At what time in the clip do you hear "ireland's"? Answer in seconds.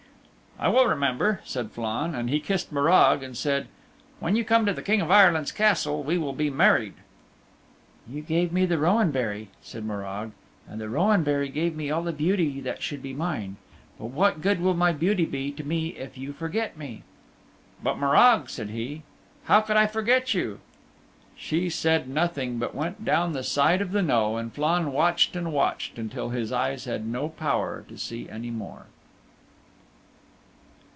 5.09-5.51